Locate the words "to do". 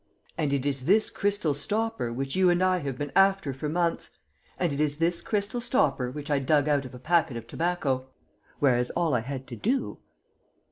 9.45-9.99